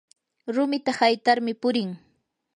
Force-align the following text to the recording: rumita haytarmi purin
rumita 0.55 0.91
haytarmi 0.99 1.53
purin 1.61 1.89